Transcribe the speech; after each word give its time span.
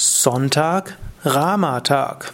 Sonntag, 0.00 0.96
Rama-Tag. 1.24 2.32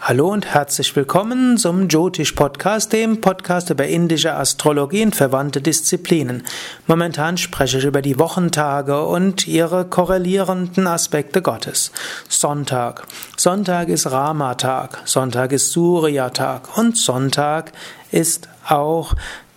Hallo 0.00 0.32
und 0.32 0.46
herzlich 0.46 0.96
willkommen 0.96 1.58
zum 1.58 1.88
Jyotish 1.88 2.32
Podcast, 2.32 2.90
dem 2.94 3.20
Podcast 3.20 3.68
über 3.68 3.86
indische 3.86 4.32
Astrologie 4.32 5.02
und 5.02 5.14
verwandte 5.14 5.60
Disziplinen. 5.60 6.42
Momentan 6.86 7.36
spreche 7.36 7.76
ich 7.76 7.84
über 7.84 8.00
die 8.00 8.18
Wochentage 8.18 9.04
und 9.04 9.46
ihre 9.46 9.84
korrelierenden 9.84 10.86
Aspekte 10.86 11.42
Gottes. 11.42 11.92
Sonntag. 12.30 13.06
Sonntag 13.36 13.90
ist 13.90 14.10
Rama-Tag. 14.10 15.02
Sonntag 15.04 15.52
ist 15.52 15.72
Surya-Tag. 15.72 16.78
Und 16.78 16.96
Sonntag 16.96 17.72
ist 18.10 18.48
auch 18.66 19.12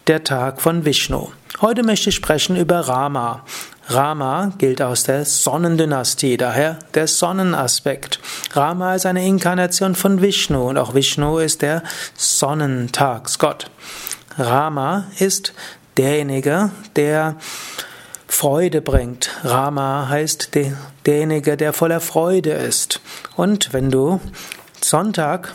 der 0.08 0.26
Tag 0.26 0.60
von 0.60 0.84
Vishnu. 0.84 1.30
Heute 1.62 1.84
möchte 1.84 2.10
ich 2.10 2.16
sprechen 2.16 2.58
über 2.58 2.82
Rama. 2.82 3.46
Rama 3.92 4.54
gilt 4.60 4.84
aus 4.84 5.04
der 5.04 5.26
Sonnendynastie, 5.26 6.38
daher 6.38 6.78
der 6.94 7.08
Sonnenaspekt. 7.08 8.20
Rama 8.52 8.94
ist 8.94 9.08
eine 9.08 9.26
Inkarnation 9.26 9.96
von 9.96 10.22
Vishnu 10.22 10.70
und 10.70 10.78
auch 10.78 10.94
Vishnu 10.94 11.40
ist 11.40 11.64
der 11.64 11.82
Sonnentagsgott. 12.16 13.72
Rama 14.38 15.08
ist 15.18 15.54
derjenige, 15.98 16.70
der 16.96 17.38
Freude 18.28 18.82
bringt. 18.82 19.32
Rama 19.44 20.08
heißt 20.08 20.52
derjenige, 21.08 21.58
der 21.58 21.74
voller 21.74 22.00
Freude 22.00 22.52
ist. 22.52 23.02
Und 23.36 23.74
wenn 23.74 23.90
du 23.90 24.22
Sonntag, 24.82 25.54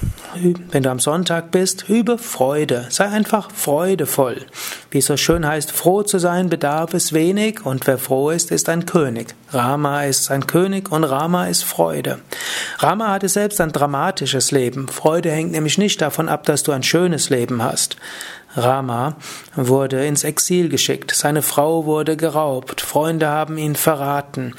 wenn 0.71 0.83
du 0.83 0.91
am 0.91 1.01
Sonntag 1.01 1.51
bist, 1.51 1.89
übe 1.89 2.19
Freude. 2.19 2.87
Sei 2.91 3.07
einfach 3.07 3.51
freudevoll. 3.51 4.47
Wie 4.91 4.99
es 4.99 5.07
so 5.07 5.17
schön 5.17 5.47
heißt, 5.47 5.73
froh 5.73 6.03
zu 6.03 6.19
sein 6.19 6.49
bedarf 6.49 6.95
es 6.95 7.13
wenig 7.13 7.65
und 7.65 7.87
wer 7.87 7.99
froh 7.99 8.31
ist, 8.31 8.51
ist 8.51 8.69
ein 8.69 8.87
König. 8.87 9.35
Rama 9.51 10.05
ist 10.05 10.31
ein 10.31 10.47
König 10.47 10.91
und 10.93 11.05
Rama 11.05 11.47
ist 11.47 11.65
Freude. 11.65 12.21
Rama 12.79 13.09
hatte 13.09 13.29
selbst 13.29 13.61
ein 13.61 13.73
dramatisches 13.73 14.51
Leben. 14.51 14.89
Freude 14.89 15.31
hängt 15.31 15.53
nämlich 15.53 15.79
nicht 15.79 16.01
davon 16.01 16.29
ab, 16.29 16.45
dass 16.45 16.63
du 16.63 16.73
ein 16.73 16.83
schönes 16.83 17.31
Leben 17.31 17.63
hast. 17.63 17.97
Rama 18.57 19.17
wurde 19.57 20.05
ins 20.07 20.23
Exil 20.23 20.69
geschickt, 20.69 21.13
seine 21.13 21.43
Frau 21.43 21.87
wurde 21.87 22.17
geraubt, 22.17 22.81
Freunde 22.81 23.29
haben 23.29 23.59
ihn 23.59 23.75
verraten. 23.75 24.55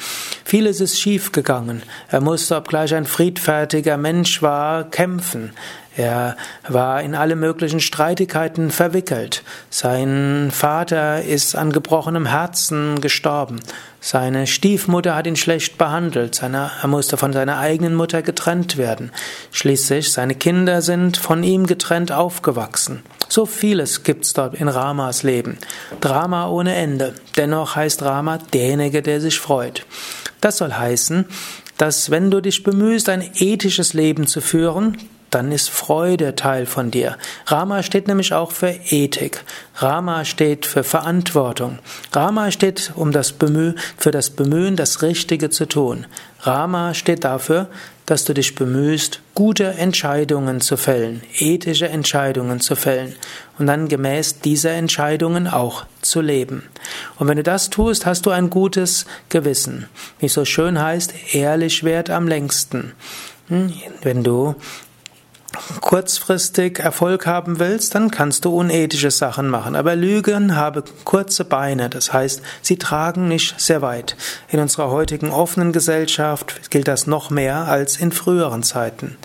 Vieles 0.56 0.80
ist 0.80 1.02
schiefgegangen. 1.02 1.84
Er 2.08 2.22
musste, 2.22 2.56
obgleich 2.56 2.95
ein 2.95 3.03
friedfertiger 3.03 3.98
Mensch 3.98 4.42
war, 4.42 4.89
kämpfen. 4.89 5.52
Er 5.97 6.38
war 6.70 7.02
in 7.02 7.14
alle 7.14 7.36
möglichen 7.36 7.81
Streitigkeiten 7.81 8.72
verwickelt. 8.72 9.44
Sein 9.70 10.52
Vater 10.53 11.23
ist 11.23 11.58
an 11.58 11.73
gebrochenem 11.73 12.25
Herzen 12.25 13.02
gestorben. 13.02 13.59
Seine 14.00 14.47
Stiefmutter 14.47 15.14
hat 15.14 15.28
ihn 15.28 15.36
schlecht 15.36 15.78
behandelt. 15.78 16.36
Seine, 16.36 16.72
er 16.81 16.88
musste 16.88 17.17
von 17.17 17.34
seiner 17.34 17.58
eigenen 17.58 17.94
Mutter 17.94 18.22
getrennt 18.22 18.78
werden. 18.78 19.12
Schließlich, 19.52 20.14
seine 20.14 20.36
Kinder 20.36 20.81
sind 20.81 21.17
von 21.17 21.44
ihm 21.44 21.67
getrennt 21.67 22.14
aufgewachsen. 22.14 23.03
So 23.28 23.45
vieles 23.45 24.03
gibt's 24.03 24.31
dort 24.31 24.53
in 24.53 24.69
Ramas 24.69 25.23
Leben. 25.23 25.58
Drama 26.00 26.47
ohne 26.47 26.75
Ende. 26.75 27.14
Dennoch 27.36 27.75
heißt 27.75 28.03
Rama 28.03 28.38
derjenige, 28.53 29.02
der 29.02 29.19
sich 29.19 29.38
freut. 29.38 29.86
Das 30.41 30.58
soll 30.58 30.73
heißen, 30.73 31.25
dass 31.78 32.09
wenn 32.09 32.31
du 32.31 32.41
dich 32.41 32.64
bemühst, 32.64 33.09
ein 33.09 33.30
ethisches 33.39 33.94
Leben 33.94 34.28
zu 34.28 34.41
führen, 34.41 34.97
dann 35.36 35.52
ist 35.52 35.69
Freude 35.69 36.36
Teil 36.36 36.66
von 36.66 36.91
dir. 36.91 37.17
Rama 37.45 37.83
steht 37.83 38.08
nämlich 38.08 38.33
auch 38.33 38.53
für 38.53 38.69
Ethik. 38.69 39.44
Rama 39.75 40.23
steht 40.23 40.66
für 40.66 40.86
Verantwortung. 40.86 41.80
Rama 42.14 42.52
steht 42.52 42.94
um 42.95 43.11
das 43.11 43.33
Bemüh 43.33 43.73
für 43.97 44.11
das 44.11 44.30
Bemühen, 44.30 44.78
das 44.78 45.02
Richtige 45.02 45.50
zu 45.50 45.66
tun. 45.66 46.06
Rama 46.39 46.94
steht 46.94 47.25
dafür, 47.25 47.67
dass 48.06 48.23
du 48.23 48.33
dich 48.33 48.56
bemühst, 48.56 49.19
gute 49.33 49.66
Entscheidungen 49.66 50.61
zu 50.61 50.78
fällen, 50.78 51.22
ethische 51.38 51.89
Entscheidungen 51.89 52.61
zu 52.61 52.78
fällen 52.78 53.13
und 53.59 53.67
dann 53.67 53.90
gemäß 53.90 54.40
dieser 54.40 54.72
Entscheidungen 54.72 55.50
auch 55.50 55.85
zu 56.02 56.22
leben. 56.22 56.63
Und 57.17 57.28
wenn 57.28 57.35
du 57.35 57.44
das 57.44 57.69
tust, 57.69 58.06
hast 58.06 58.25
du 58.25 58.29
ein 58.29 58.50
gutes 58.50 59.06
Gewissen. 59.28 59.90
Wie 60.19 60.28
es 60.28 60.34
so 60.34 60.46
schön 60.46 60.79
heißt, 60.79 61.13
ehrlich 61.34 61.84
wert 61.84 62.09
am 62.09 62.25
längsten. 62.25 62.94
Hm, 63.47 63.73
wenn 64.02 64.23
du 64.23 64.56
kurzfristig 65.81 66.79
Erfolg 66.79 67.25
haben 67.25 67.59
willst, 67.59 67.95
dann 67.95 68.11
kannst 68.11 68.45
du 68.45 68.55
unethische 68.55 69.11
Sachen 69.11 69.47
machen. 69.47 69.75
Aber 69.75 69.95
Lügen 69.95 70.55
haben 70.55 70.83
kurze 71.03 71.45
Beine, 71.45 71.89
das 71.89 72.13
heißt, 72.13 72.41
sie 72.61 72.77
tragen 72.77 73.27
nicht 73.27 73.59
sehr 73.59 73.81
weit. 73.81 74.16
In 74.49 74.59
unserer 74.59 74.89
heutigen 74.89 75.31
offenen 75.31 75.71
Gesellschaft 75.71 76.69
gilt 76.71 76.88
das 76.88 77.07
noch 77.07 77.29
mehr 77.29 77.66
als 77.67 77.97
in 77.97 78.11
früheren 78.11 78.63
Zeiten. 78.63 79.17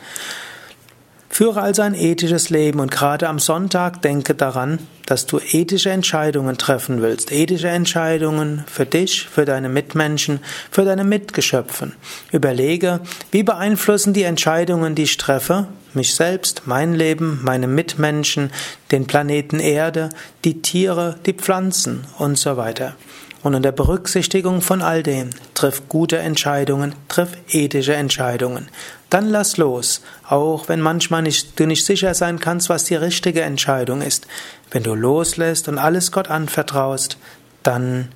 Führe 1.40 1.62
also 1.62 1.80
ein 1.80 1.94
ethisches 1.94 2.50
Leben 2.50 2.80
und 2.80 2.90
gerade 2.90 3.26
am 3.26 3.38
Sonntag 3.38 4.02
denke 4.02 4.34
daran, 4.34 4.78
dass 5.06 5.24
du 5.24 5.38
ethische 5.38 5.88
Entscheidungen 5.88 6.58
treffen 6.58 7.00
willst. 7.00 7.32
Ethische 7.32 7.70
Entscheidungen 7.70 8.62
für 8.66 8.84
dich, 8.84 9.26
für 9.26 9.46
deine 9.46 9.70
Mitmenschen, 9.70 10.40
für 10.70 10.84
deine 10.84 11.02
Mitgeschöpfe. 11.02 11.92
Überlege, 12.30 13.00
wie 13.30 13.42
beeinflussen 13.42 14.12
die 14.12 14.24
Entscheidungen, 14.24 14.94
die 14.94 15.04
ich 15.04 15.16
treffe, 15.16 15.66
mich 15.94 16.14
selbst, 16.14 16.66
mein 16.66 16.92
Leben, 16.92 17.40
meine 17.42 17.68
Mitmenschen, 17.68 18.50
den 18.92 19.06
Planeten 19.06 19.60
Erde, 19.60 20.10
die 20.44 20.60
Tiere, 20.60 21.16
die 21.24 21.32
Pflanzen 21.32 22.04
und 22.18 22.36
so 22.36 22.58
weiter. 22.58 22.96
Und 23.42 23.54
unter 23.54 23.72
Berücksichtigung 23.72 24.60
von 24.60 24.82
all 24.82 25.02
dem 25.02 25.30
triff 25.54 25.88
gute 25.88 26.18
Entscheidungen, 26.18 26.94
triff 27.08 27.30
ethische 27.48 27.94
Entscheidungen. 27.94 28.68
Dann 29.08 29.28
lass 29.28 29.56
los, 29.56 30.02
auch 30.28 30.68
wenn 30.68 30.80
manchmal 30.80 31.22
nicht, 31.22 31.58
du 31.58 31.66
nicht 31.66 31.84
sicher 31.84 32.14
sein 32.14 32.38
kannst, 32.38 32.68
was 32.68 32.84
die 32.84 32.96
richtige 32.96 33.42
Entscheidung 33.42 34.02
ist. 34.02 34.26
Wenn 34.70 34.82
du 34.82 34.94
loslässt 34.94 35.68
und 35.68 35.78
alles 35.78 36.12
Gott 36.12 36.28
anvertraust, 36.28 37.16
dann 37.62 38.08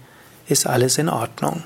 ist 0.46 0.66
alles 0.66 0.98
in 0.98 1.08
Ordnung. 1.08 1.64